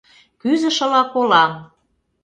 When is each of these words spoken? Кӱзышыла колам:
Кӱзышыла 0.41 1.01
колам: 1.11 1.51